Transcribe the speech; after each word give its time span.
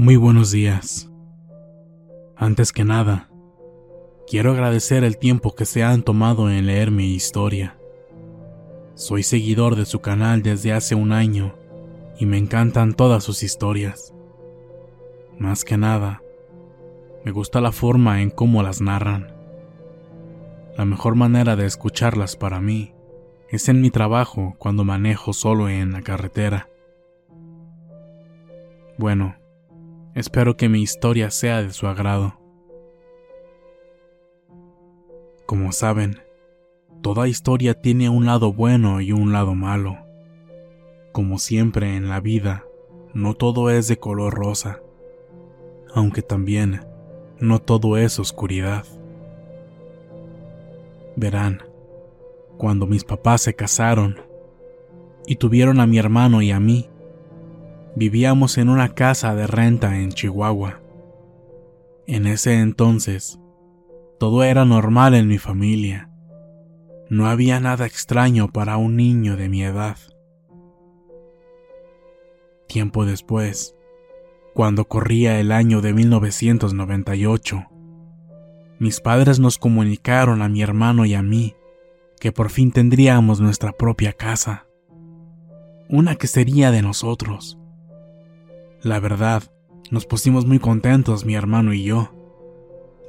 Muy 0.00 0.14
buenos 0.14 0.52
días. 0.52 1.10
Antes 2.36 2.70
que 2.70 2.84
nada, 2.84 3.28
quiero 4.28 4.52
agradecer 4.52 5.02
el 5.02 5.18
tiempo 5.18 5.56
que 5.56 5.64
se 5.64 5.82
han 5.82 6.04
tomado 6.04 6.48
en 6.50 6.66
leer 6.66 6.92
mi 6.92 7.14
historia. 7.14 7.76
Soy 8.94 9.24
seguidor 9.24 9.74
de 9.74 9.86
su 9.86 9.98
canal 9.98 10.44
desde 10.44 10.72
hace 10.72 10.94
un 10.94 11.10
año 11.10 11.56
y 12.16 12.26
me 12.26 12.38
encantan 12.38 12.94
todas 12.94 13.24
sus 13.24 13.42
historias. 13.42 14.14
Más 15.36 15.64
que 15.64 15.76
nada, 15.76 16.22
me 17.24 17.32
gusta 17.32 17.60
la 17.60 17.72
forma 17.72 18.22
en 18.22 18.30
cómo 18.30 18.62
las 18.62 18.80
narran. 18.80 19.32
La 20.76 20.84
mejor 20.84 21.16
manera 21.16 21.56
de 21.56 21.66
escucharlas 21.66 22.36
para 22.36 22.60
mí 22.60 22.94
es 23.50 23.68
en 23.68 23.80
mi 23.80 23.90
trabajo 23.90 24.54
cuando 24.58 24.84
manejo 24.84 25.32
solo 25.32 25.68
en 25.68 25.90
la 25.90 26.02
carretera. 26.02 26.68
Bueno, 28.96 29.37
espero 30.14 30.56
que 30.56 30.68
mi 30.68 30.82
historia 30.82 31.30
sea 31.30 31.62
de 31.62 31.72
su 31.72 31.86
agrado. 31.86 32.38
Como 35.46 35.72
saben, 35.72 36.20
toda 37.02 37.28
historia 37.28 37.74
tiene 37.80 38.08
un 38.08 38.26
lado 38.26 38.52
bueno 38.52 39.00
y 39.00 39.12
un 39.12 39.32
lado 39.32 39.54
malo. 39.54 39.98
Como 41.12 41.38
siempre 41.38 41.96
en 41.96 42.08
la 42.08 42.20
vida, 42.20 42.64
no 43.14 43.34
todo 43.34 43.70
es 43.70 43.88
de 43.88 43.98
color 43.98 44.34
rosa, 44.34 44.80
aunque 45.94 46.22
también 46.22 46.82
no 47.40 47.60
todo 47.60 47.96
es 47.96 48.18
oscuridad. 48.18 48.84
Verán, 51.16 51.62
cuando 52.58 52.86
mis 52.86 53.04
papás 53.04 53.42
se 53.42 53.54
casaron 53.54 54.20
y 55.26 55.36
tuvieron 55.36 55.80
a 55.80 55.86
mi 55.86 55.98
hermano 55.98 56.42
y 56.42 56.50
a 56.50 56.60
mí, 56.60 56.90
vivíamos 57.98 58.58
en 58.58 58.68
una 58.68 58.94
casa 58.94 59.34
de 59.34 59.48
renta 59.48 59.98
en 59.98 60.12
Chihuahua. 60.12 60.80
En 62.06 62.26
ese 62.26 62.60
entonces, 62.60 63.40
todo 64.20 64.44
era 64.44 64.64
normal 64.64 65.14
en 65.14 65.26
mi 65.26 65.38
familia. 65.38 66.08
No 67.10 67.26
había 67.26 67.58
nada 67.58 67.86
extraño 67.86 68.48
para 68.48 68.76
un 68.76 68.96
niño 68.96 69.36
de 69.36 69.48
mi 69.48 69.64
edad. 69.64 69.96
Tiempo 72.68 73.04
después, 73.04 73.74
cuando 74.54 74.84
corría 74.84 75.40
el 75.40 75.50
año 75.50 75.80
de 75.80 75.92
1998, 75.92 77.66
mis 78.78 79.00
padres 79.00 79.40
nos 79.40 79.58
comunicaron 79.58 80.40
a 80.40 80.48
mi 80.48 80.62
hermano 80.62 81.04
y 81.04 81.14
a 81.14 81.22
mí 81.22 81.56
que 82.20 82.30
por 82.30 82.50
fin 82.50 82.70
tendríamos 82.70 83.40
nuestra 83.40 83.72
propia 83.72 84.12
casa, 84.12 84.66
una 85.88 86.14
que 86.16 86.26
sería 86.26 86.70
de 86.70 86.82
nosotros. 86.82 87.57
La 88.82 89.00
verdad, 89.00 89.42
nos 89.90 90.06
pusimos 90.06 90.46
muy 90.46 90.60
contentos 90.60 91.24
mi 91.24 91.34
hermano 91.34 91.72
y 91.72 91.82
yo, 91.82 92.14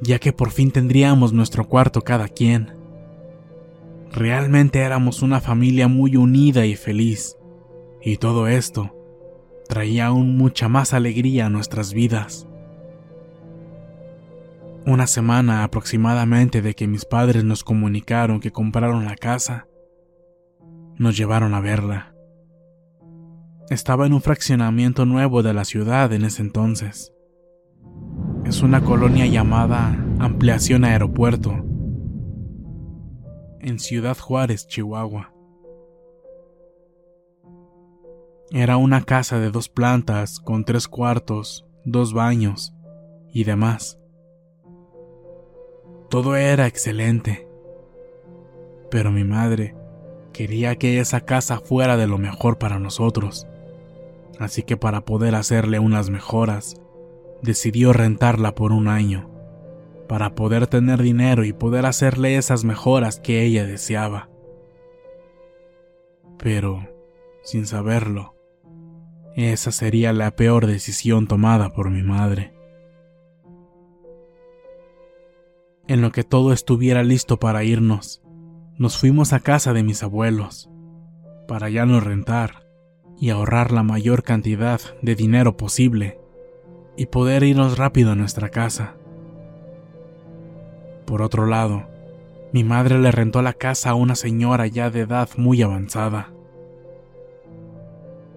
ya 0.02 0.17
que 0.17 0.34
por 0.34 0.50
fin 0.50 0.72
tendríamos 0.72 1.31
nuestro 1.31 1.67
cuarto 1.67 2.02
cada 2.02 2.28
quien. 2.28 2.73
Realmente 4.11 4.80
éramos 4.80 5.22
una 5.22 5.42
familia 5.42 5.88
muy 5.88 6.16
unida 6.16 6.66
y 6.66 6.76
feliz, 6.76 7.38
y 8.02 8.17
todo 8.17 8.48
esto 8.48 8.95
traía 9.67 10.08
aún 10.08 10.36
mucha 10.36 10.67
más 10.67 10.94
alegría 10.94 11.45
a 11.45 11.50
nuestras 11.50 11.94
vidas. 11.94 12.48
Una 14.88 15.06
semana 15.06 15.64
aproximadamente 15.64 16.64
de 16.64 16.73
que 16.73 16.88
mis 16.88 17.06
padres 17.06 17.44
nos 17.44 17.64
comunicaron 17.64 18.39
que 18.39 18.52
compraron 18.52 19.05
la 19.05 19.15
casa, 19.15 19.67
nos 20.98 21.15
llevaron 21.15 21.54
a 21.54 21.60
verla. 21.60 22.15
Estaba 23.70 24.08
en 24.08 24.14
un 24.14 24.22
fraccionamiento 24.22 25.06
nuevo 25.06 25.44
de 25.44 25.54
la 25.54 25.64
ciudad 25.64 26.12
en 26.12 26.26
ese 26.26 26.42
entonces. 26.42 27.14
Es 28.44 28.64
una 28.64 28.84
colonia 28.84 29.28
llamada 29.28 29.96
Ampliación 30.18 30.86
Aeropuerto, 30.86 31.52
en 33.60 33.78
Ciudad 33.78 34.18
Juárez, 34.18 34.68
Chihuahua. 34.68 35.36
Era 38.50 38.78
una 38.78 39.04
casa 39.04 39.38
de 39.38 39.52
dos 39.52 39.70
plantas 39.70 40.40
con 40.40 40.66
tres 40.66 40.88
cuartos, 40.88 41.68
dos 41.86 42.12
baños 42.12 42.74
y 43.32 43.44
demás. 43.44 44.00
Todo 46.10 46.36
era 46.36 46.66
excelente. 46.66 47.48
Pero 48.90 49.12
mi 49.12 49.24
madre 49.24 49.76
quería 50.34 50.76
que 50.76 51.00
esa 51.00 51.22
casa 51.22 51.60
fuera 51.60 51.98
de 51.98 52.08
lo 52.08 52.18
mejor 52.18 52.58
para 52.58 52.80
nosotros. 52.80 53.46
Así 54.39 54.64
que 54.64 54.77
para 54.77 55.02
poder 55.02 55.36
hacerle 55.36 55.80
unas 55.80 56.10
mejoras, 56.10 56.82
decidió 57.42 57.92
rentarla 57.92 58.55
por 58.55 58.72
un 58.72 58.88
año, 58.88 59.30
para 60.08 60.33
poder 60.33 60.66
tener 60.67 61.02
dinero 61.02 61.44
y 61.44 61.52
poder 61.52 61.86
hacerle 61.86 62.38
esas 62.38 62.64
mejoras 62.64 63.20
que 63.20 63.44
ella 63.44 63.66
deseaba. 63.66 64.30
Pero, 66.38 66.88
sin 67.44 67.67
saberlo, 67.67 68.33
esa 69.36 69.73
sería 69.73 70.14
la 70.14 70.32
peor 70.32 70.67
decisión 70.67 71.27
tomada 71.27 71.73
por 71.73 71.89
mi 71.89 72.02
madre. 72.02 72.54
En 75.88 76.02
lo 76.02 76.14
que 76.14 76.23
todo 76.23 76.54
estuviera 76.54 77.04
listo 77.04 77.39
para 77.39 77.66
irnos, 77.66 78.21
nos 78.77 78.98
fuimos 78.98 79.33
a 79.33 79.42
casa 79.42 79.73
de 79.73 79.83
mis 79.83 80.02
abuelos, 80.02 80.70
para 81.45 81.70
ya 81.70 81.86
no 81.86 82.00
rentar 82.00 82.69
y 83.20 83.30
ahorrar 83.32 83.72
la 83.72 83.84
mayor 83.84 84.24
cantidad 84.24 84.80
de 85.02 85.16
dinero 85.16 85.58
posible 85.58 86.20
y 86.96 87.08
poder 87.08 87.44
irnos 87.44 87.78
rápido 87.78 88.12
a 88.12 88.16
nuestra 88.16 88.50
casa. 88.50 88.96
Por 91.06 91.22
otro 91.22 91.46
lado, 91.46 91.88
mi 92.54 92.64
madre 92.64 93.00
le 93.00 93.12
rentó 93.12 93.42
la 93.42 93.54
casa 93.54 93.92
a 93.92 93.96
una 93.96 94.16
señora 94.16 94.68
ya 94.68 94.90
de 94.90 95.02
edad 95.02 95.30
muy 95.38 95.62
avanzada. 95.62 96.32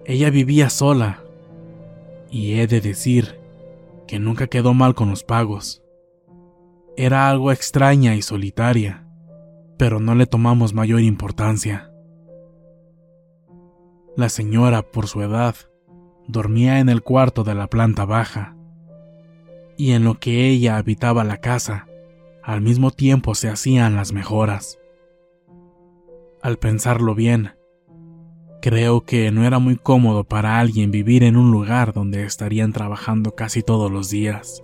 Ella 0.05 0.29
vivía 0.29 0.69
sola, 0.69 1.23
y 2.29 2.59
he 2.59 2.67
de 2.67 2.81
decir 2.81 3.39
que 4.07 4.19
nunca 4.19 4.47
quedó 4.47 4.73
mal 4.73 4.95
con 4.95 5.09
los 5.09 5.23
pagos. 5.23 5.83
Era 6.97 7.29
algo 7.29 7.51
extraña 7.51 8.15
y 8.15 8.21
solitaria, 8.21 9.07
pero 9.77 9.99
no 9.99 10.15
le 10.15 10.25
tomamos 10.25 10.73
mayor 10.73 11.01
importancia. 11.01 11.92
La 14.15 14.29
señora, 14.29 14.81
por 14.81 15.07
su 15.07 15.21
edad, 15.21 15.55
dormía 16.27 16.79
en 16.79 16.89
el 16.89 17.01
cuarto 17.01 17.43
de 17.43 17.55
la 17.55 17.67
planta 17.67 18.05
baja, 18.05 18.55
y 19.77 19.91
en 19.91 20.03
lo 20.03 20.19
que 20.19 20.49
ella 20.49 20.77
habitaba 20.77 21.23
la 21.23 21.37
casa, 21.37 21.87
al 22.43 22.61
mismo 22.61 22.91
tiempo 22.91 23.35
se 23.35 23.49
hacían 23.49 23.95
las 23.95 24.13
mejoras. 24.13 24.79
Al 26.41 26.57
pensarlo 26.57 27.15
bien, 27.15 27.51
Creo 28.63 29.03
que 29.03 29.29
no 29.29 29.43
era 29.43 29.59
muy 29.59 29.75
cómodo 29.75 30.23
para 30.23 30.57
alguien 30.57 30.89
vivir 30.89 31.23
en 31.23 31.35
un 31.35 31.51
lugar 31.51 31.91
donde 31.91 32.23
estarían 32.23 32.71
trabajando 32.71 33.35
casi 33.35 33.61
todos 33.61 33.91
los 33.91 34.09
días. 34.09 34.63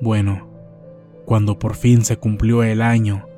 Bueno, 0.00 0.48
cuando 1.26 1.56
por 1.56 1.76
fin 1.76 2.04
se 2.04 2.16
cumplió 2.16 2.64
el 2.64 2.82
año, 2.82 3.28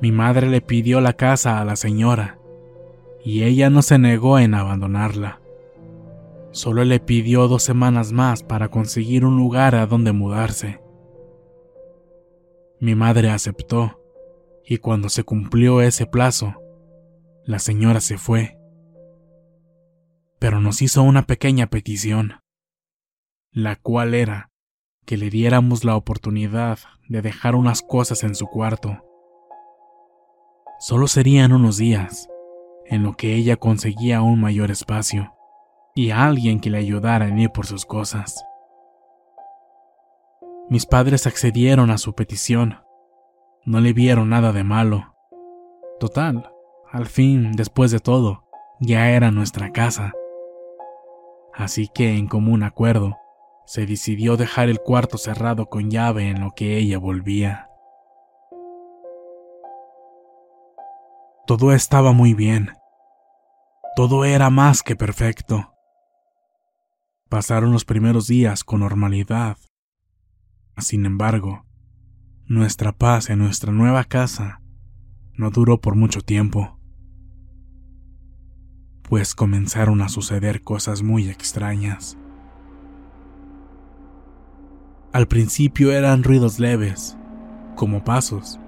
mi 0.00 0.10
madre 0.10 0.48
le 0.48 0.60
pidió 0.60 1.00
la 1.00 1.12
casa 1.12 1.60
a 1.60 1.64
la 1.64 1.76
señora, 1.76 2.39
y 3.24 3.42
ella 3.42 3.70
no 3.70 3.82
se 3.82 3.98
negó 3.98 4.38
en 4.38 4.54
abandonarla. 4.54 5.40
Solo 6.52 6.84
le 6.84 7.00
pidió 7.00 7.46
dos 7.48 7.62
semanas 7.62 8.12
más 8.12 8.42
para 8.42 8.68
conseguir 8.68 9.24
un 9.24 9.36
lugar 9.36 9.74
a 9.74 9.86
donde 9.86 10.12
mudarse. 10.12 10.80
Mi 12.80 12.94
madre 12.94 13.30
aceptó, 13.30 14.00
y 14.64 14.78
cuando 14.78 15.08
se 15.08 15.22
cumplió 15.22 15.82
ese 15.82 16.06
plazo, 16.06 16.54
la 17.44 17.58
señora 17.58 18.00
se 18.00 18.18
fue, 18.18 18.58
pero 20.38 20.60
nos 20.60 20.80
hizo 20.80 21.02
una 21.02 21.26
pequeña 21.26 21.66
petición, 21.66 22.40
la 23.50 23.76
cual 23.76 24.14
era 24.14 24.50
que 25.04 25.16
le 25.18 25.28
diéramos 25.28 25.84
la 25.84 25.96
oportunidad 25.96 26.78
de 27.08 27.20
dejar 27.20 27.54
unas 27.54 27.82
cosas 27.82 28.24
en 28.24 28.34
su 28.34 28.46
cuarto. 28.46 29.04
Solo 30.78 31.08
serían 31.08 31.52
unos 31.52 31.76
días, 31.76 32.29
en 32.90 33.04
lo 33.04 33.14
que 33.14 33.34
ella 33.34 33.56
conseguía 33.56 34.20
un 34.20 34.40
mayor 34.40 34.70
espacio 34.70 35.32
y 35.94 36.10
alguien 36.10 36.60
que 36.60 36.70
le 36.70 36.78
ayudara 36.78 37.28
en 37.28 37.38
ir 37.38 37.50
por 37.50 37.66
sus 37.66 37.86
cosas. 37.86 38.44
Mis 40.68 40.86
padres 40.86 41.26
accedieron 41.26 41.90
a 41.90 41.98
su 41.98 42.14
petición. 42.14 42.80
No 43.64 43.80
le 43.80 43.92
vieron 43.92 44.28
nada 44.28 44.52
de 44.52 44.64
malo. 44.64 45.14
Total, 46.00 46.52
al 46.90 47.06
fin, 47.06 47.52
después 47.52 47.92
de 47.92 48.00
todo, 48.00 48.44
ya 48.80 49.10
era 49.10 49.30
nuestra 49.30 49.70
casa. 49.70 50.12
Así 51.54 51.88
que, 51.88 52.16
en 52.16 52.26
común 52.26 52.62
acuerdo, 52.62 53.18
se 53.66 53.86
decidió 53.86 54.36
dejar 54.36 54.68
el 54.68 54.80
cuarto 54.80 55.16
cerrado 55.16 55.66
con 55.66 55.90
llave 55.90 56.28
en 56.28 56.40
lo 56.40 56.52
que 56.52 56.76
ella 56.78 56.98
volvía. 56.98 57.68
Todo 61.46 61.72
estaba 61.72 62.12
muy 62.12 62.34
bien. 62.34 62.79
Todo 63.96 64.24
era 64.24 64.50
más 64.50 64.82
que 64.82 64.94
perfecto. 64.96 65.74
Pasaron 67.28 67.72
los 67.72 67.84
primeros 67.84 68.26
días 68.28 68.64
con 68.64 68.80
normalidad. 68.80 69.58
Sin 70.78 71.06
embargo, 71.06 71.66
nuestra 72.46 72.92
paz 72.92 73.30
en 73.30 73.38
nuestra 73.40 73.72
nueva 73.72 74.04
casa 74.04 74.62
no 75.34 75.50
duró 75.50 75.80
por 75.80 75.96
mucho 75.96 76.20
tiempo, 76.20 76.78
pues 79.02 79.34
comenzaron 79.34 80.02
a 80.02 80.08
suceder 80.08 80.62
cosas 80.62 81.02
muy 81.02 81.28
extrañas. 81.28 82.16
Al 85.12 85.26
principio 85.26 85.90
eran 85.90 86.22
ruidos 86.22 86.60
leves, 86.60 87.16
como 87.74 88.04
pasos. 88.04 88.60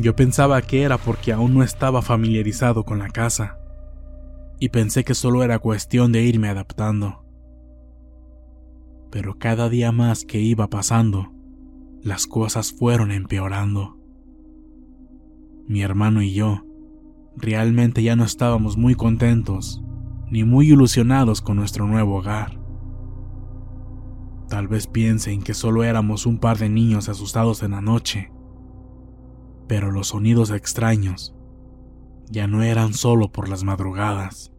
Yo 0.00 0.16
pensaba 0.16 0.62
que 0.62 0.82
era 0.82 0.98
porque 0.98 1.32
aún 1.32 1.54
no 1.54 1.62
estaba 1.62 2.02
familiarizado 2.02 2.84
con 2.84 2.98
la 2.98 3.08
casa, 3.08 3.58
y 4.58 4.70
pensé 4.70 5.04
que 5.04 5.14
solo 5.14 5.42
era 5.42 5.58
cuestión 5.58 6.12
de 6.12 6.22
irme 6.22 6.48
adaptando 6.48 7.20
pero 9.10 9.38
cada 9.38 9.68
día 9.68 9.92
más 9.92 10.24
que 10.24 10.40
iba 10.40 10.68
pasando, 10.68 11.32
las 12.02 12.26
cosas 12.26 12.72
fueron 12.72 13.10
empeorando. 13.10 13.98
Mi 15.66 15.82
hermano 15.82 16.22
y 16.22 16.32
yo 16.32 16.64
realmente 17.36 18.02
ya 18.02 18.16
no 18.16 18.24
estábamos 18.24 18.76
muy 18.76 18.94
contentos 18.94 19.82
ni 20.30 20.44
muy 20.44 20.70
ilusionados 20.70 21.40
con 21.40 21.56
nuestro 21.56 21.86
nuevo 21.86 22.18
hogar. 22.18 22.60
Tal 24.48 24.68
vez 24.68 24.86
piensen 24.86 25.42
que 25.42 25.54
solo 25.54 25.82
éramos 25.82 26.24
un 26.24 26.38
par 26.38 26.58
de 26.58 26.68
niños 26.68 27.08
asustados 27.08 27.62
en 27.62 27.72
la 27.72 27.80
noche, 27.80 28.32
pero 29.70 29.92
los 29.92 30.08
sonidos 30.08 30.50
extraños 30.50 31.32
ya 32.28 32.48
no 32.48 32.64
eran 32.64 32.92
solo 32.92 33.30
por 33.30 33.48
las 33.48 33.62
madrugadas, 33.62 34.52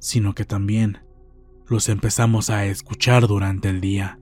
sino 0.00 0.34
que 0.34 0.44
también 0.44 0.98
los 1.68 1.88
empezamos 1.88 2.50
a 2.50 2.66
escuchar 2.66 3.28
durante 3.28 3.68
el 3.68 3.80
día. 3.80 4.18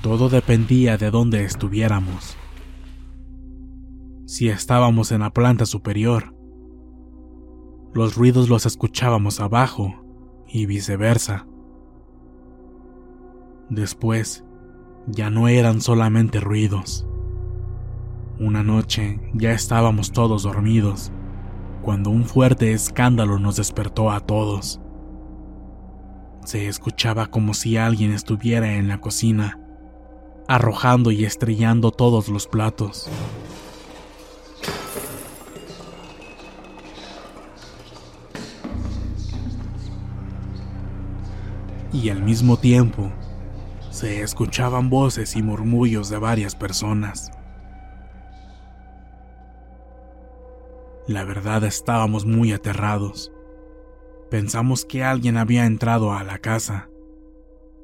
Todo 0.00 0.28
dependía 0.28 0.96
de 0.96 1.10
dónde 1.10 1.44
estuviéramos. 1.44 2.36
Si 4.26 4.48
estábamos 4.48 5.10
en 5.10 5.22
la 5.22 5.30
planta 5.32 5.66
superior, 5.66 6.36
los 7.94 8.14
ruidos 8.14 8.48
los 8.48 8.64
escuchábamos 8.64 9.40
abajo 9.40 10.04
y 10.46 10.66
viceversa. 10.66 11.48
Después, 13.68 14.44
ya 15.06 15.30
no 15.30 15.48
eran 15.48 15.80
solamente 15.80 16.40
ruidos. 16.40 17.06
Una 18.38 18.62
noche 18.62 19.18
ya 19.34 19.52
estábamos 19.52 20.12
todos 20.12 20.42
dormidos 20.42 21.10
cuando 21.82 22.10
un 22.10 22.24
fuerte 22.24 22.72
escándalo 22.72 23.38
nos 23.38 23.56
despertó 23.56 24.10
a 24.10 24.20
todos. 24.20 24.80
Se 26.44 26.68
escuchaba 26.68 27.26
como 27.26 27.54
si 27.54 27.76
alguien 27.76 28.12
estuviera 28.12 28.74
en 28.74 28.88
la 28.88 29.00
cocina, 29.00 29.60
arrojando 30.48 31.10
y 31.10 31.24
estrellando 31.24 31.92
todos 31.92 32.28
los 32.28 32.46
platos. 32.46 33.08
Y 41.92 42.10
al 42.10 42.22
mismo 42.22 42.58
tiempo, 42.58 43.12
se 43.96 44.20
escuchaban 44.20 44.90
voces 44.90 45.36
y 45.36 45.42
murmullos 45.42 46.10
de 46.10 46.18
varias 46.18 46.54
personas. 46.54 47.30
La 51.08 51.24
verdad 51.24 51.64
estábamos 51.64 52.26
muy 52.26 52.52
aterrados. 52.52 53.32
Pensamos 54.30 54.84
que 54.84 55.02
alguien 55.02 55.38
había 55.38 55.64
entrado 55.64 56.12
a 56.12 56.24
la 56.24 56.40
casa, 56.40 56.90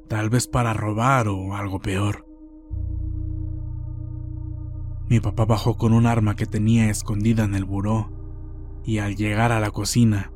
tal 0.07 0.29
vez 0.29 0.47
para 0.47 0.75
robar 0.75 1.27
o 1.29 1.55
algo 1.55 1.79
peor. 1.79 2.27
Mi 5.09 5.19
papá 5.19 5.45
bajó 5.45 5.77
con 5.77 5.93
un 5.93 6.05
arma 6.05 6.35
que 6.35 6.45
tenía 6.45 6.91
escondida 6.91 7.43
en 7.43 7.55
el 7.55 7.65
buró 7.65 8.11
y 8.83 8.99
al 8.99 9.15
llegar 9.15 9.51
a 9.51 9.59
la 9.59 9.71
cocina 9.71 10.31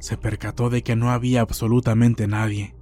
se 0.00 0.16
percató 0.16 0.68
de 0.68 0.82
que 0.82 0.96
no 0.96 1.12
había 1.12 1.42
absolutamente 1.42 2.26
nadie. 2.26 2.75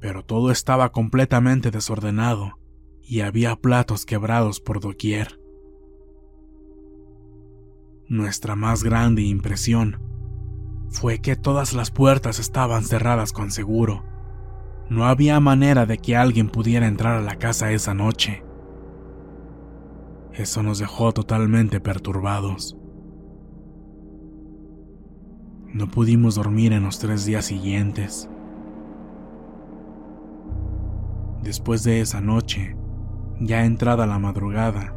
Pero 0.00 0.24
todo 0.24 0.50
estaba 0.50 0.92
completamente 0.92 1.70
desordenado 1.70 2.58
y 3.02 3.20
había 3.20 3.56
platos 3.56 4.04
quebrados 4.04 4.60
por 4.60 4.80
doquier. 4.80 5.40
Nuestra 8.06 8.56
más 8.56 8.84
grande 8.84 9.22
impresión 9.22 10.00
fue 10.90 11.18
que 11.18 11.36
todas 11.36 11.74
las 11.74 11.90
puertas 11.90 12.38
estaban 12.38 12.84
cerradas 12.84 13.32
con 13.32 13.50
seguro. 13.50 14.04
No 14.88 15.06
había 15.06 15.38
manera 15.40 15.84
de 15.84 15.98
que 15.98 16.16
alguien 16.16 16.48
pudiera 16.48 16.86
entrar 16.86 17.16
a 17.18 17.22
la 17.22 17.36
casa 17.36 17.72
esa 17.72 17.92
noche. 17.92 18.42
Eso 20.32 20.62
nos 20.62 20.78
dejó 20.78 21.12
totalmente 21.12 21.80
perturbados. 21.80 22.76
No 25.72 25.90
pudimos 25.90 26.36
dormir 26.36 26.72
en 26.72 26.84
los 26.84 26.98
tres 26.98 27.26
días 27.26 27.44
siguientes. 27.44 28.30
Después 31.42 31.84
de 31.84 32.00
esa 32.00 32.20
noche, 32.20 32.76
ya 33.40 33.64
entrada 33.64 34.06
la 34.06 34.18
madrugada, 34.18 34.94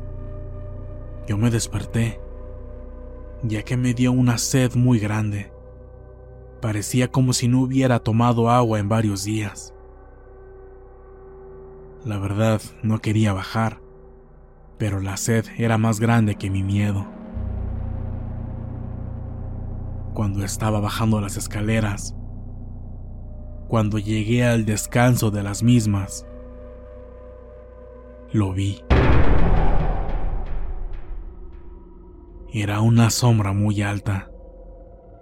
yo 1.28 1.38
me 1.38 1.50
desperté 1.50 2.20
ya 3.44 3.64
que 3.64 3.78
me 3.78 3.94
dio 3.94 4.12
una 4.12 4.38
sed 4.38 4.76
muy 4.76 5.00
grande. 5.00 5.52
Parecía 6.62 7.12
como 7.12 7.34
si 7.34 7.48
no 7.48 7.62
hubiera 7.62 8.00
tomado 8.00 8.50
agua 8.50 8.80
en 8.80 8.88
varios 8.88 9.24
días. 9.24 9.74
La 12.06 12.18
verdad, 12.20 12.62
no 12.84 13.00
quería 13.00 13.34
bajar, 13.34 13.80
pero 14.78 15.00
la 15.00 15.18
sed 15.18 15.46
era 15.58 15.78
más 15.78 16.00
grande 16.00 16.36
que 16.36 16.50
mi 16.50 16.64
miedo. 16.64 17.06
Cuando 20.14 20.44
estaba 20.44 20.80
bajando 20.80 21.22
las 21.22 21.38
escaleras, 21.38 22.16
cuando 23.68 23.98
llegué 23.98 24.44
al 24.44 24.66
descanso 24.66 25.32
de 25.32 25.42
las 25.42 25.64
mismas, 25.64 26.28
lo 28.34 28.54
vi. 28.54 28.84
Era 32.54 32.82
una 32.82 33.10
sombra 33.10 33.54
muy 33.54 33.82
alta. 33.82 34.30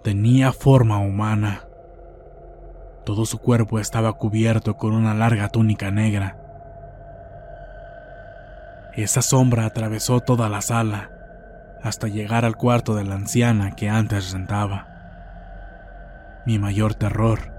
Tenía 0.02 0.52
forma 0.52 0.98
humana. 0.98 1.64
Todo 3.04 3.24
su 3.26 3.38
cuerpo 3.38 3.78
estaba 3.78 4.12
cubierto 4.12 4.76
con 4.76 4.92
una 4.92 5.14
larga 5.14 5.48
túnica 5.48 5.90
negra. 5.90 6.36
Esa 8.94 9.22
sombra 9.22 9.66
atravesó 9.66 10.20
toda 10.20 10.48
la 10.48 10.60
sala 10.60 11.10
hasta 11.82 12.08
llegar 12.08 12.44
al 12.44 12.56
cuarto 12.56 12.94
de 12.94 13.04
la 13.04 13.14
anciana 13.14 13.74
que 13.74 13.88
antes 13.88 14.32
rentaba. 14.32 14.86
Mi 16.46 16.58
mayor 16.58 16.94
terror 16.94 17.52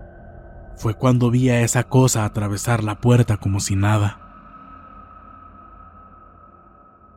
fue 0.76 0.94
cuando 0.96 1.32
vi 1.32 1.50
a 1.50 1.62
esa 1.62 1.84
cosa 1.84 2.26
atravesar 2.26 2.84
la 2.84 2.96
puerta 2.96 3.38
como 3.38 3.60
si 3.60 3.76
nada. 3.76 4.21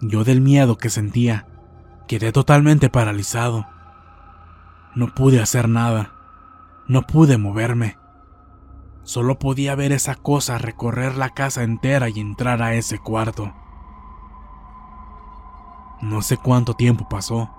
Yo 0.07 0.23
del 0.23 0.41
miedo 0.43 0.77
que 0.77 0.91
sentía 0.91 1.47
Quedé 2.07 2.33
totalmente 2.33 2.91
paralizado. 2.91 3.67
No 4.95 5.15
pude 5.15 5.41
hacer 5.41 5.69
nada. 5.71 6.13
No 6.87 7.03
pude 7.03 7.39
moverme. 7.39 7.97
Solo 9.05 9.39
podía 9.39 9.75
ver 9.75 9.93
esa 9.93 10.15
cosa 10.15 10.59
recorrer 10.59 11.17
la 11.17 11.31
casa 11.31 11.63
entera 11.63 12.11
y 12.11 12.21
entrar 12.21 12.63
a 12.63 12.75
ese 12.75 12.99
cuarto. 12.99 13.55
No 16.03 16.21
sé 16.21 16.37
cuánto 16.37 16.75
tiempo 16.75 17.09
pasó, 17.09 17.51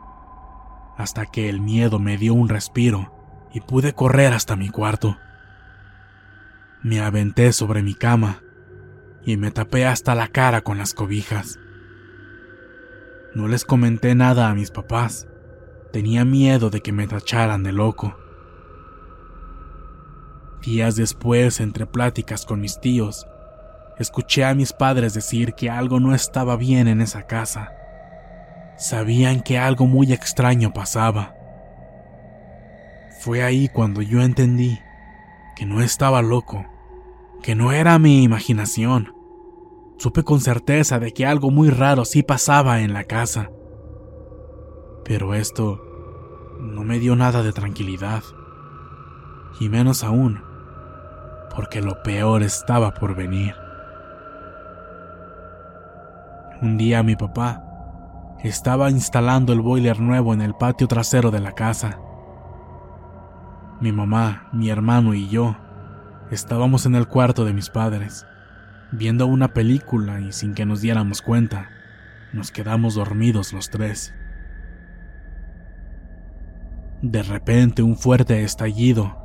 hasta 0.97 1.25
que 1.25 1.49
el 1.49 1.61
miedo 1.61 1.97
me 1.97 2.17
dio 2.17 2.35
un 2.35 2.47
respiro 2.47 3.11
y 3.51 3.61
pude 3.61 3.93
correr 3.93 4.33
hasta 4.33 4.55
mi 4.55 4.69
cuarto. 4.69 5.17
Me 6.83 7.01
aventé 7.01 7.51
sobre 7.51 7.81
mi 7.81 7.95
cama 7.95 8.41
y 9.25 9.37
me 9.37 9.49
tapé 9.49 9.87
hasta 9.87 10.13
la 10.13 10.27
cara 10.27 10.61
con 10.61 10.77
las 10.77 10.93
cobijas. 10.93 11.57
No 13.35 13.49
les 13.49 13.65
comenté 13.65 14.15
nada 14.15 14.49
a 14.49 14.55
mis 14.55 14.71
papás. 14.71 15.27
Tenía 15.91 16.23
miedo 16.23 16.69
de 16.69 16.79
que 16.79 16.93
me 16.93 17.05
tacharan 17.05 17.63
de 17.63 17.73
loco. 17.73 18.17
Días 20.61 20.95
después, 20.95 21.59
entre 21.59 21.85
pláticas 21.85 22.45
con 22.45 22.61
mis 22.61 22.79
tíos, 22.79 23.27
escuché 23.99 24.45
a 24.45 24.55
mis 24.55 24.71
padres 24.71 25.13
decir 25.13 25.53
que 25.53 25.69
algo 25.69 25.99
no 25.99 26.15
estaba 26.15 26.55
bien 26.55 26.87
en 26.87 27.01
esa 27.01 27.23
casa. 27.23 27.73
Sabían 28.77 29.41
que 29.41 29.57
algo 29.57 29.85
muy 29.85 30.13
extraño 30.13 30.71
pasaba. 30.71 31.35
Fue 33.19 33.43
ahí 33.43 33.67
cuando 33.67 34.01
yo 34.01 34.21
entendí 34.21 34.79
que 35.57 35.65
no 35.65 35.81
estaba 35.81 36.21
loco, 36.21 36.65
que 37.43 37.53
no 37.53 37.73
era 37.73 37.99
mi 37.99 38.23
imaginación, 38.23 39.14
supe 39.97 40.23
con 40.23 40.39
certeza 40.39 40.99
de 40.99 41.11
que 41.13 41.25
algo 41.25 41.51
muy 41.51 41.69
raro 41.69 42.05
sí 42.05 42.23
pasaba 42.23 42.81
en 42.81 42.93
la 42.93 43.05
casa. 43.05 43.51
Pero 45.03 45.33
esto 45.33 45.81
no 46.59 46.83
me 46.83 46.99
dio 46.99 47.15
nada 47.15 47.43
de 47.43 47.53
tranquilidad. 47.53 48.23
Y 49.59 49.69
menos 49.69 50.03
aún, 50.03 50.41
porque 51.55 51.81
lo 51.81 52.01
peor 52.03 52.43
estaba 52.43 52.93
por 52.93 53.15
venir. 53.15 53.55
Un 56.61 56.77
día 56.77 57.03
mi 57.03 57.15
papá 57.15 57.61
estaba 58.43 58.89
instalando 58.89 59.53
el 59.53 59.61
boiler 59.61 59.99
nuevo 59.99 60.33
en 60.33 60.41
el 60.41 60.53
patio 60.55 60.87
trasero 60.87 61.31
de 61.31 61.39
la 61.39 61.53
casa. 61.53 61.99
Mi 63.79 63.91
mamá, 63.91 64.49
mi 64.53 64.69
hermano 64.69 65.13
y 65.13 65.27
yo 65.27 65.55
estábamos 66.31 66.85
en 66.85 66.95
el 66.95 67.07
cuarto 67.07 67.45
de 67.45 67.53
mis 67.53 67.69
padres, 67.69 68.25
viendo 68.97 69.27
una 69.27 69.53
película 69.53 70.19
y 70.19 70.31
sin 70.31 70.53
que 70.53 70.65
nos 70.65 70.81
diéramos 70.81 71.21
cuenta, 71.21 71.69
nos 72.33 72.51
quedamos 72.51 72.95
dormidos 72.95 73.53
los 73.53 73.69
tres. 73.69 74.13
De 77.01 77.23
repente 77.23 77.83
un 77.83 77.97
fuerte 77.97 78.43
estallido 78.43 79.15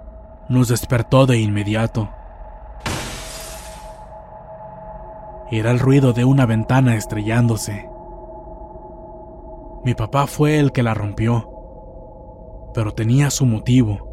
nos 0.48 0.68
despertó 0.68 1.26
de 1.26 1.38
inmediato. 1.38 2.10
Era 5.50 5.70
el 5.70 5.78
ruido 5.78 6.12
de 6.12 6.24
una 6.24 6.46
ventana 6.46 6.96
estrellándose. 6.96 7.88
Mi 9.84 9.94
papá 9.94 10.26
fue 10.26 10.58
el 10.58 10.72
que 10.72 10.82
la 10.82 10.94
rompió, 10.94 11.48
pero 12.74 12.92
tenía 12.92 13.30
su 13.30 13.46
motivo. 13.46 14.10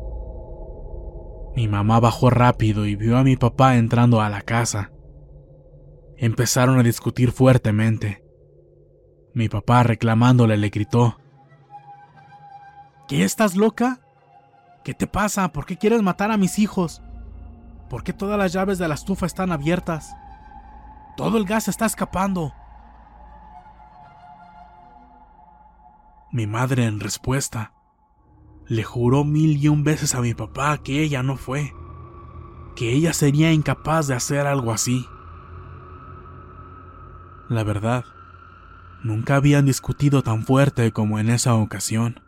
Mi 1.55 1.67
mamá 1.67 1.99
bajó 1.99 2.29
rápido 2.29 2.85
y 2.85 2.95
vio 2.95 3.17
a 3.17 3.23
mi 3.23 3.35
papá 3.35 3.75
entrando 3.75 4.21
a 4.21 4.29
la 4.29 4.41
casa. 4.41 4.91
Empezaron 6.17 6.79
a 6.79 6.83
discutir 6.83 7.31
fuertemente. 7.31 8.23
Mi 9.33 9.49
papá 9.49 9.83
reclamándole 9.83 10.57
le 10.57 10.69
gritó, 10.69 11.17
¿Qué 13.07 13.23
estás 13.23 13.55
loca? 13.55 14.01
¿Qué 14.83 14.93
te 14.93 15.07
pasa? 15.07 15.51
¿Por 15.53 15.65
qué 15.65 15.77
quieres 15.77 16.01
matar 16.01 16.31
a 16.31 16.37
mis 16.37 16.59
hijos? 16.59 17.01
¿Por 17.89 18.03
qué 18.03 18.13
todas 18.13 18.37
las 18.37 18.51
llaves 18.51 18.77
de 18.79 18.87
la 18.87 18.95
estufa 18.95 19.25
están 19.25 19.51
abiertas? 19.51 20.13
Todo 21.15 21.37
el 21.37 21.45
gas 21.45 21.67
está 21.67 21.85
escapando. 21.85 22.53
Mi 26.31 26.47
madre 26.47 26.85
en 26.85 26.99
respuesta 26.99 27.73
le 28.67 28.83
juró 28.83 29.23
mil 29.23 29.57
y 29.57 29.69
un 29.69 29.83
veces 29.83 30.15
a 30.15 30.21
mi 30.21 30.33
papá 30.33 30.77
que 30.79 31.01
ella 31.01 31.23
no 31.23 31.37
fue, 31.37 31.73
que 32.75 32.91
ella 32.91 33.13
sería 33.13 33.53
incapaz 33.53 34.07
de 34.07 34.15
hacer 34.15 34.45
algo 34.45 34.71
así. 34.73 35.05
La 37.49 37.63
verdad, 37.63 38.03
nunca 39.03 39.37
habían 39.37 39.65
discutido 39.65 40.21
tan 40.21 40.43
fuerte 40.43 40.91
como 40.91 41.17
en 41.17 41.29
esa 41.29 41.55
ocasión. 41.55 42.19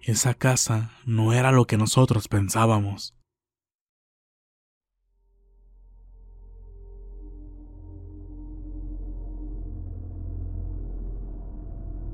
Esa 0.00 0.32
casa 0.32 0.90
no 1.04 1.34
era 1.34 1.52
lo 1.52 1.66
que 1.66 1.76
nosotros 1.76 2.26
pensábamos. 2.26 3.14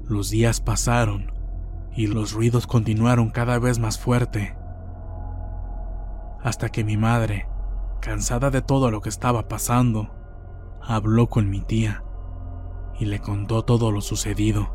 Los 0.09 0.31
días 0.31 0.61
pasaron 0.61 1.33
y 1.97 2.09
los 2.09 2.33
ruidos 2.33 2.67
continuaron 2.67 3.31
cada 3.31 3.59
vez 3.59 3.79
más 3.79 3.99
fuerte, 3.99 4.57
hasta 6.43 6.69
que 6.69 6.85
mi 6.85 6.97
madre, 6.97 7.49
cansada 8.01 8.51
de 8.51 8.63
todo 8.63 8.91
lo 8.91 9.01
que 9.01 9.09
estaba 9.09 9.49
pasando, 9.49 10.16
habló 10.87 11.29
con 11.29 11.51
mi 11.51 11.61
tía 11.63 12.05
y 12.99 13.07
le 13.07 13.21
contó 13.21 13.65
todo 13.65 13.91
lo 13.91 14.01
sucedido. 14.01 14.69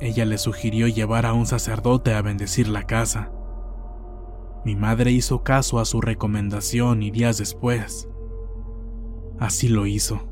Ella 0.00 0.24
le 0.24 0.38
sugirió 0.38 0.88
llevar 0.88 1.26
a 1.26 1.32
un 1.32 1.46
sacerdote 1.46 2.14
a 2.14 2.22
bendecir 2.22 2.68
la 2.68 2.84
casa. 2.84 3.30
Mi 4.64 4.74
madre 4.74 5.12
hizo 5.12 5.42
caso 5.42 5.78
a 5.78 5.84
su 5.84 6.00
recomendación 6.00 7.02
y 7.02 7.10
días 7.10 7.38
después, 7.38 8.08
así 9.38 9.68
lo 9.68 9.86
hizo. 9.86 10.28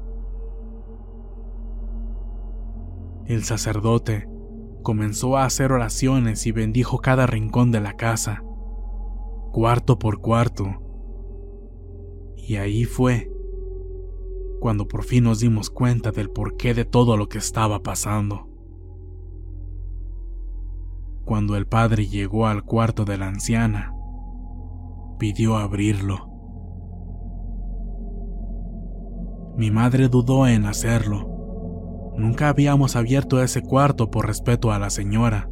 El 3.27 3.45
sacerdote 3.45 4.29
comenzó 4.83 5.37
a 5.37 5.45
hacer 5.45 5.73
oraciones 5.73 6.47
y 6.47 6.53
bendijo 6.53 6.99
cada 6.99 7.27
rincón 7.27 7.71
de 7.71 7.81
la 7.81 7.95
casa, 7.95 8.43
cuarto 9.53 9.99
por 9.99 10.21
cuarto. 10.21 10.83
Y 12.37 12.57
ahí 12.57 12.85
fue 12.85 13.34
cuando 14.65 14.89
por 14.89 15.05
fin 15.05 15.25
nos 15.25 15.41
dimos 15.41 15.69
cuenta 15.69 16.11
del 16.11 16.31
porqué 16.31 16.73
de 16.73 16.87
todo 16.87 17.19
lo 17.19 17.29
que 17.29 17.37
estaba 17.37 17.83
pasando. 17.83 18.49
Cuando 21.27 21.55
el 21.57 21.67
padre 21.67 22.07
llegó 22.07 22.47
al 22.47 22.65
cuarto 22.65 23.05
de 23.05 23.19
la 23.19 23.29
anciana, 23.29 23.95
pidió 25.19 25.59
abrirlo. 25.59 26.31
Mi 29.55 29.71
madre 29.71 30.09
dudó 30.09 30.47
en 30.47 30.65
hacerlo. 30.65 32.15
Nunca 32.17 32.49
habíamos 32.49 32.97
abierto 32.97 33.43
ese 33.43 33.61
cuarto 33.61 34.11
por 34.11 34.27
respeto 34.27 34.73
a 34.73 34.79
la 34.79 34.89
señora, 34.89 35.51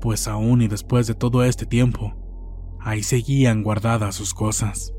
pues 0.00 0.28
aún 0.28 0.62
y 0.62 0.68
después 0.68 1.08
de 1.08 1.14
todo 1.16 1.42
este 1.42 1.66
tiempo, 1.66 2.14
ahí 2.78 3.02
seguían 3.02 3.64
guardadas 3.64 4.14
sus 4.14 4.34
cosas. 4.34 4.94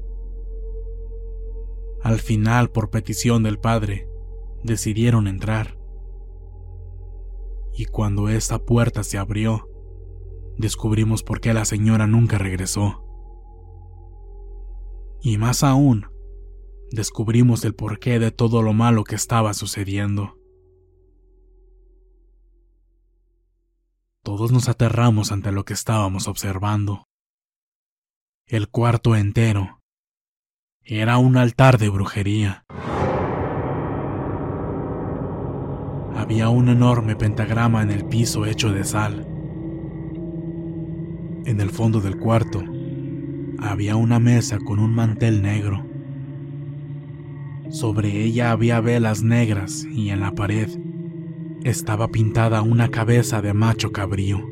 Al 2.01 2.19
final, 2.19 2.69
por 2.71 2.89
petición 2.89 3.43
del 3.43 3.59
padre, 3.59 4.07
decidieron 4.63 5.27
entrar 5.27 5.79
y 7.79 7.85
cuando 7.85 8.27
esa 8.27 8.59
puerta 8.59 9.03
se 9.03 9.17
abrió, 9.17 9.69
descubrimos 10.57 11.23
por 11.23 11.39
qué 11.39 11.53
la 11.53 11.63
señora 11.63 12.07
nunca 12.07 12.37
regresó. 12.37 13.05
Y 15.21 15.37
más 15.37 15.63
aún, 15.63 16.05
descubrimos 16.91 17.63
el 17.63 17.75
porqué 17.75 18.19
de 18.19 18.31
todo 18.31 18.61
lo 18.63 18.73
malo 18.73 19.05
que 19.05 19.15
estaba 19.15 19.53
sucediendo. 19.53 20.37
Todos 24.23 24.51
nos 24.51 24.67
aterramos 24.67 25.31
ante 25.31 25.53
lo 25.53 25.63
que 25.63 25.73
estábamos 25.73 26.27
observando. 26.27 27.05
El 28.45 28.67
cuarto 28.67 29.15
entero 29.15 29.78
era 30.83 31.17
un 31.17 31.37
altar 31.37 31.77
de 31.77 31.89
brujería. 31.89 32.65
había 36.29 36.49
un 36.49 36.69
enorme 36.69 37.15
pentagrama 37.15 37.81
en 37.81 37.89
el 37.89 38.05
piso 38.05 38.45
hecho 38.45 38.71
de 38.71 38.83
sal. 38.83 39.25
En 41.45 41.59
el 41.59 41.71
fondo 41.71 42.01
del 42.01 42.17
cuarto 42.17 42.61
había 43.57 43.95
una 43.95 44.19
mesa 44.19 44.59
con 44.59 44.77
un 44.77 44.93
mantel 44.93 45.41
negro. 45.41 45.83
Sobre 47.69 48.23
ella 48.23 48.51
había 48.51 48.79
velas 48.79 49.23
negras 49.23 49.87
y 49.91 50.09
en 50.09 50.19
la 50.19 50.33
pared 50.33 50.69
estaba 51.63 52.09
pintada 52.09 52.61
una 52.61 52.89
cabeza 52.89 53.41
de 53.41 53.55
macho 53.55 53.91
cabrío. 53.91 54.47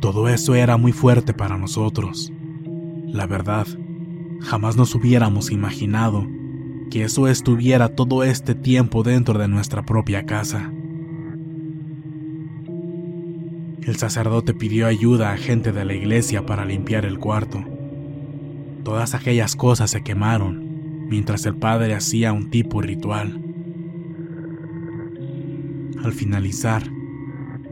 Todo 0.00 0.30
eso 0.30 0.54
era 0.54 0.78
muy 0.78 0.92
fuerte 0.92 1.34
para 1.34 1.58
nosotros. 1.58 2.32
La 3.12 3.26
verdad, 3.26 3.66
jamás 4.40 4.76
nos 4.76 4.94
hubiéramos 4.94 5.50
imaginado 5.50 6.28
que 6.90 7.02
eso 7.02 7.26
estuviera 7.26 7.88
todo 7.88 8.22
este 8.22 8.54
tiempo 8.54 9.02
dentro 9.02 9.36
de 9.36 9.48
nuestra 9.48 9.84
propia 9.84 10.26
casa. 10.26 10.72
El 13.82 13.96
sacerdote 13.96 14.54
pidió 14.54 14.86
ayuda 14.86 15.32
a 15.32 15.36
gente 15.36 15.72
de 15.72 15.84
la 15.84 15.94
iglesia 15.94 16.46
para 16.46 16.64
limpiar 16.64 17.04
el 17.04 17.18
cuarto. 17.18 17.64
Todas 18.84 19.14
aquellas 19.14 19.56
cosas 19.56 19.90
se 19.90 20.02
quemaron 20.04 21.08
mientras 21.08 21.44
el 21.46 21.56
padre 21.56 21.94
hacía 21.94 22.32
un 22.32 22.48
tipo 22.48 22.80
ritual. 22.80 23.42
Al 26.04 26.12
finalizar, 26.12 26.84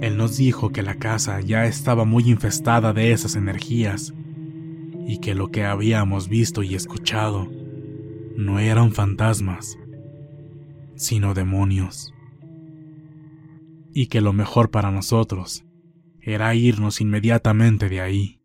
él 0.01 0.17
nos 0.17 0.37
dijo 0.37 0.71
que 0.71 0.83
la 0.83 0.97
casa 0.97 1.41
ya 1.41 1.67
estaba 1.67 2.05
muy 2.05 2.29
infestada 2.29 2.93
de 2.93 3.13
esas 3.13 3.37
energías 3.37 4.15
y 5.09 5.21
que 5.21 5.35
lo 5.35 5.51
que 5.51 5.65
habíamos 5.65 6.29
visto 6.29 6.63
y 6.63 6.75
escuchado 6.75 7.49
no 8.37 8.59
eran 8.59 8.93
fantasmas, 8.93 9.79
sino 10.97 11.33
demonios. 11.33 12.13
Y 13.95 14.09
que 14.09 14.21
lo 14.21 14.35
mejor 14.35 14.71
para 14.71 14.91
nosotros 14.91 15.65
era 16.21 16.55
irnos 16.55 17.01
inmediatamente 17.01 17.89
de 17.89 18.03
ahí. 18.03 18.43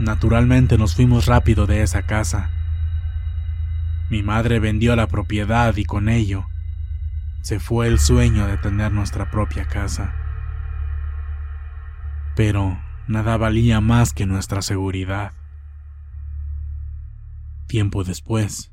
Naturalmente 0.00 0.78
nos 0.78 0.96
fuimos 0.96 1.26
rápido 1.26 1.66
de 1.66 1.82
esa 1.82 2.02
casa. 2.02 2.50
Mi 4.10 4.24
madre 4.24 4.58
vendió 4.58 4.96
la 4.96 5.06
propiedad 5.06 5.76
y 5.76 5.84
con 5.84 6.08
ello 6.08 6.46
se 7.42 7.60
fue 7.60 7.86
el 7.86 8.00
sueño 8.00 8.48
de 8.48 8.56
tener 8.56 8.90
nuestra 8.90 9.30
propia 9.30 9.66
casa. 9.66 10.25
Pero 12.36 12.78
nada 13.08 13.38
valía 13.38 13.80
más 13.80 14.12
que 14.12 14.26
nuestra 14.26 14.60
seguridad. 14.60 15.32
Tiempo 17.66 18.04
después, 18.04 18.72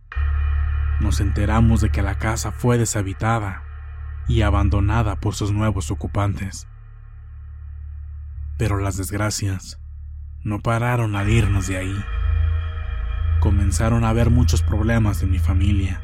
nos 0.99 1.21
enteramos 1.21 1.79
de 1.79 1.89
que 1.89 2.01
la 2.01 2.19
casa 2.19 2.51
fue 2.51 2.77
deshabitada 2.77 3.63
y 4.27 4.41
abandonada 4.41 5.15
por 5.15 5.33
sus 5.33 5.53
nuevos 5.53 5.91
ocupantes. 5.91 6.67
Pero 8.57 8.79
las 8.79 8.97
desgracias 8.97 9.79
no 10.43 10.59
pararon 10.59 11.15
al 11.15 11.29
irnos 11.29 11.67
de 11.67 11.77
ahí. 11.77 12.05
Comenzaron 13.39 14.03
a 14.03 14.09
haber 14.09 14.29
muchos 14.29 14.61
problemas 14.61 15.23
en 15.23 15.31
mi 15.31 15.39
familia. 15.39 16.01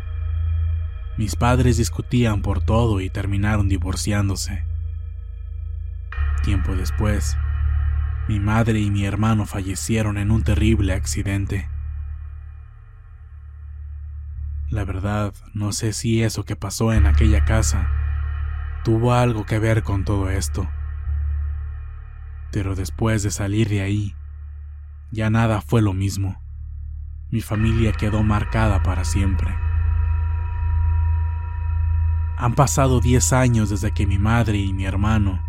Mis 1.17 1.35
padres 1.35 1.75
discutían 1.75 2.41
por 2.41 2.63
todo 2.63 3.01
y 3.01 3.09
terminaron 3.09 3.67
divorciándose. 3.67 4.65
Tiempo 6.41 6.75
después, 6.75 7.37
mi 8.27 8.39
madre 8.39 8.79
y 8.79 8.91
mi 8.91 9.05
hermano 9.05 9.45
fallecieron 9.45 10.17
en 10.17 10.31
un 10.31 10.43
terrible 10.43 10.93
accidente. 10.93 11.69
La 14.69 14.83
verdad, 14.83 15.33
no 15.53 15.71
sé 15.71 15.93
si 15.93 16.21
eso 16.21 16.45
que 16.45 16.55
pasó 16.55 16.93
en 16.93 17.07
aquella 17.07 17.43
casa 17.43 17.89
tuvo 18.83 19.13
algo 19.13 19.45
que 19.45 19.59
ver 19.59 19.83
con 19.83 20.05
todo 20.05 20.29
esto. 20.29 20.69
Pero 22.51 22.75
después 22.75 23.23
de 23.23 23.31
salir 23.31 23.67
de 23.69 23.81
ahí, 23.81 24.15
ya 25.11 25.29
nada 25.29 25.61
fue 25.61 25.81
lo 25.81 25.93
mismo. 25.93 26.41
Mi 27.31 27.41
familia 27.41 27.91
quedó 27.91 28.23
marcada 28.23 28.81
para 28.83 29.05
siempre. 29.05 29.55
Han 32.38 32.53
pasado 32.55 32.99
10 33.01 33.33
años 33.33 33.69
desde 33.69 33.91
que 33.91 34.07
mi 34.07 34.17
madre 34.17 34.57
y 34.57 34.71
mi 34.71 34.85
hermano 34.85 35.43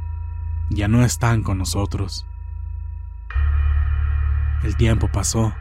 ya 0.71 0.89
no 0.89 1.05
están 1.05 1.43
con 1.43 1.59
nosotros. 1.59 2.27
El 4.63 4.77
tiempo 4.77 5.09
pasó 5.09 5.55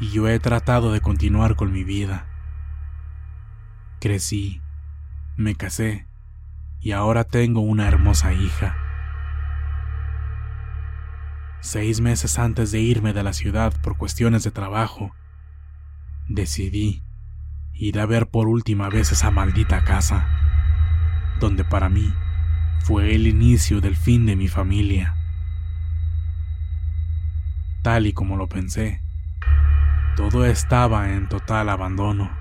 y 0.00 0.10
yo 0.10 0.28
he 0.28 0.38
tratado 0.38 0.92
de 0.92 1.00
continuar 1.00 1.54
con 1.54 1.70
mi 1.70 1.84
vida. 1.84 2.26
Crecí, 4.00 4.62
me 5.36 5.54
casé 5.54 6.06
y 6.80 6.92
ahora 6.92 7.24
tengo 7.24 7.60
una 7.60 7.88
hermosa 7.88 8.32
hija. 8.32 8.76
Seis 11.60 12.00
meses 12.00 12.38
antes 12.38 12.70
de 12.70 12.80
irme 12.80 13.12
de 13.12 13.22
la 13.22 13.32
ciudad 13.32 13.74
por 13.82 13.98
cuestiones 13.98 14.44
de 14.44 14.50
trabajo, 14.50 15.14
decidí 16.28 17.02
ir 17.74 18.00
a 18.00 18.06
ver 18.06 18.28
por 18.28 18.48
última 18.48 18.88
vez 18.88 19.12
esa 19.12 19.30
maldita 19.30 19.84
casa, 19.84 20.26
donde 21.38 21.64
para 21.64 21.90
mí 21.90 22.14
fue 22.80 23.14
el 23.14 23.26
inicio 23.26 23.80
del 23.80 23.96
fin 23.96 24.24
de 24.24 24.36
mi 24.36 24.48
familia. 24.48 25.25
Tal 27.86 28.08
y 28.08 28.12
como 28.12 28.36
lo 28.36 28.48
pensé, 28.48 29.00
todo 30.16 30.44
estaba 30.44 31.12
en 31.12 31.28
total 31.28 31.68
abandono. 31.68 32.36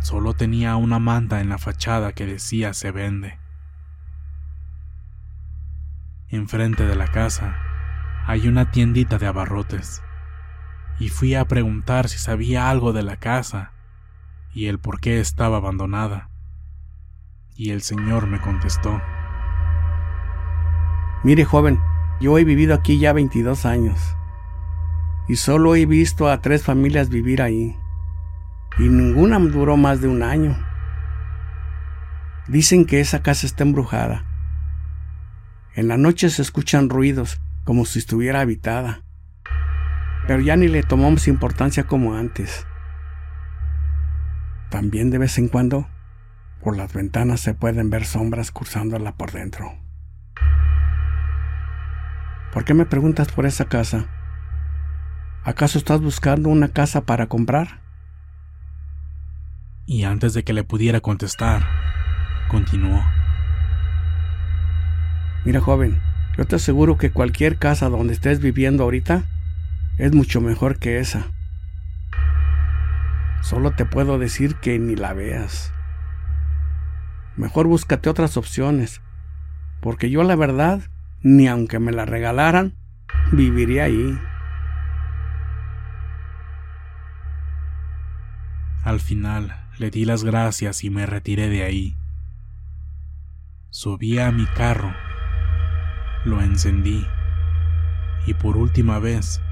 Solo 0.00 0.34
tenía 0.34 0.74
una 0.74 0.98
manta 0.98 1.40
en 1.40 1.48
la 1.48 1.58
fachada 1.58 2.10
que 2.10 2.26
decía 2.26 2.74
se 2.74 2.90
vende. 2.90 3.38
Enfrente 6.28 6.86
de 6.86 6.96
la 6.96 7.06
casa 7.06 7.56
hay 8.26 8.48
una 8.48 8.72
tiendita 8.72 9.18
de 9.18 9.28
abarrotes 9.28 10.02
y 10.98 11.08
fui 11.08 11.36
a 11.36 11.44
preguntar 11.44 12.08
si 12.08 12.18
sabía 12.18 12.68
algo 12.68 12.92
de 12.92 13.04
la 13.04 13.18
casa 13.18 13.70
y 14.52 14.66
el 14.66 14.80
por 14.80 14.98
qué 14.98 15.20
estaba 15.20 15.58
abandonada. 15.58 16.30
Y 17.54 17.70
el 17.70 17.80
señor 17.80 18.26
me 18.26 18.40
contestó. 18.40 19.00
Mire 21.22 21.44
joven, 21.44 21.78
yo 22.20 22.38
he 22.38 22.44
vivido 22.44 22.74
aquí 22.74 22.98
ya 22.98 23.12
22 23.12 23.66
años 23.66 24.15
y 25.28 25.36
solo 25.36 25.74
he 25.74 25.86
visto 25.86 26.28
a 26.28 26.40
tres 26.40 26.62
familias 26.62 27.08
vivir 27.08 27.42
ahí 27.42 27.76
y 28.78 28.88
ninguna 28.88 29.38
duró 29.38 29.76
más 29.76 30.00
de 30.00 30.08
un 30.08 30.22
año. 30.22 30.56
Dicen 32.48 32.84
que 32.84 33.00
esa 33.00 33.22
casa 33.22 33.46
está 33.46 33.64
embrujada. 33.64 34.24
En 35.74 35.88
la 35.88 35.96
noche 35.96 36.30
se 36.30 36.42
escuchan 36.42 36.88
ruidos 36.88 37.40
como 37.64 37.84
si 37.84 37.98
estuviera 37.98 38.40
habitada, 38.40 39.02
pero 40.26 40.40
ya 40.40 40.56
ni 40.56 40.68
le 40.68 40.82
tomamos 40.82 41.28
importancia 41.28 41.84
como 41.84 42.14
antes. 42.14 42.66
También 44.70 45.10
de 45.10 45.18
vez 45.18 45.38
en 45.38 45.48
cuando, 45.48 45.88
por 46.62 46.76
las 46.76 46.92
ventanas 46.92 47.40
se 47.40 47.54
pueden 47.54 47.90
ver 47.90 48.04
sombras 48.04 48.50
cruzándola 48.50 49.16
por 49.16 49.32
dentro. 49.32 49.72
¿Por 52.52 52.64
qué 52.64 52.74
me 52.74 52.86
preguntas 52.86 53.30
por 53.32 53.44
esa 53.46 53.66
casa? 53.66 54.15
¿Acaso 55.46 55.78
estás 55.78 56.00
buscando 56.00 56.48
una 56.48 56.66
casa 56.66 57.02
para 57.02 57.28
comprar? 57.28 57.78
Y 59.86 60.02
antes 60.02 60.34
de 60.34 60.42
que 60.42 60.52
le 60.52 60.64
pudiera 60.64 61.00
contestar, 61.00 61.64
continuó. 62.48 63.00
Mira, 65.44 65.60
joven, 65.60 66.00
yo 66.36 66.46
te 66.46 66.56
aseguro 66.56 66.98
que 66.98 67.12
cualquier 67.12 67.58
casa 67.58 67.88
donde 67.88 68.12
estés 68.12 68.40
viviendo 68.40 68.82
ahorita 68.82 69.22
es 69.98 70.12
mucho 70.12 70.40
mejor 70.40 70.80
que 70.80 70.98
esa. 70.98 71.28
Solo 73.40 73.70
te 73.70 73.84
puedo 73.84 74.18
decir 74.18 74.56
que 74.56 74.80
ni 74.80 74.96
la 74.96 75.12
veas. 75.12 75.72
Mejor 77.36 77.68
búscate 77.68 78.10
otras 78.10 78.36
opciones, 78.36 79.00
porque 79.80 80.10
yo 80.10 80.24
la 80.24 80.34
verdad, 80.34 80.80
ni 81.22 81.46
aunque 81.46 81.78
me 81.78 81.92
la 81.92 82.04
regalaran, 82.04 82.74
viviría 83.30 83.84
ahí. 83.84 84.18
Al 88.86 89.00
final, 89.00 89.52
le 89.78 89.90
di 89.90 90.04
las 90.04 90.22
gracias 90.22 90.84
y 90.84 90.90
me 90.90 91.06
retiré 91.06 91.48
de 91.48 91.64
ahí. 91.64 91.96
Subí 93.70 94.20
a 94.20 94.30
mi 94.30 94.46
carro, 94.46 94.94
lo 96.24 96.40
encendí 96.40 97.04
y 98.28 98.34
por 98.34 98.56
última 98.56 99.00
vez 99.00 99.42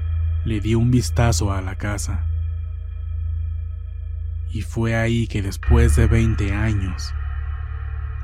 le 0.45 0.61
di 0.61 0.73
un 0.73 0.89
vistazo 0.89 1.51
a 1.51 1.61
la 1.61 1.75
casa. 1.75 2.25
Y 4.53 4.61
fue 4.61 4.95
ahí 4.95 5.27
que 5.27 5.41
después 5.41 5.97
de 5.97 6.07
20 6.07 6.53
años 6.53 7.13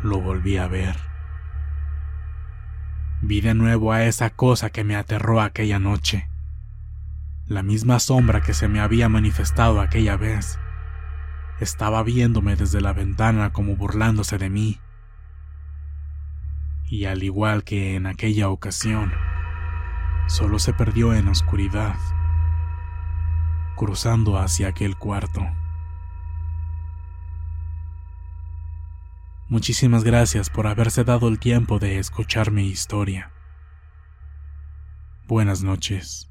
lo 0.03 0.21
volví 0.21 0.55
a 0.55 0.69
ver. 0.69 0.95
Vi 3.21 3.41
de 3.41 3.53
nuevo 3.53 3.91
a 3.91 4.05
esa 4.05 4.29
cosa 4.29 4.69
que 4.69 4.85
me 4.85 4.95
aterró 4.95 5.41
aquella 5.41 5.77
noche, 5.77 6.29
la 7.47 7.63
misma 7.63 7.99
sombra 7.99 8.39
que 8.39 8.53
se 8.53 8.69
me 8.69 8.79
había 8.79 9.09
manifestado 9.09 9.81
aquella 9.81 10.15
vez 10.15 10.57
estaba 11.61 12.01
viéndome 12.01 12.55
desde 12.55 12.81
la 12.81 12.91
ventana 12.91 13.53
como 13.53 13.75
burlándose 13.75 14.37
de 14.37 14.49
mí. 14.49 14.79
Y 16.89 17.05
al 17.05 17.23
igual 17.23 17.63
que 17.63 17.95
en 17.95 18.07
aquella 18.07 18.49
ocasión, 18.49 19.13
solo 20.27 20.57
se 20.59 20.73
perdió 20.73 21.13
en 21.13 21.27
oscuridad, 21.27 21.95
cruzando 23.77 24.39
hacia 24.39 24.69
aquel 24.69 24.97
cuarto. 24.97 25.41
Muchísimas 29.47 30.03
gracias 30.03 30.49
por 30.49 30.65
haberse 30.65 31.03
dado 31.03 31.27
el 31.27 31.37
tiempo 31.37 31.77
de 31.77 31.99
escuchar 31.99 32.51
mi 32.51 32.67
historia. 32.67 33.31
Buenas 35.27 35.61
noches. 35.61 36.30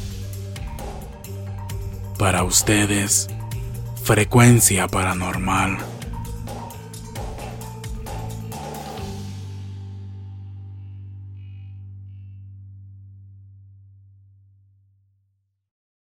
Para 2.21 2.43
ustedes, 2.43 3.27
frecuencia 4.03 4.87
paranormal. 4.87 5.79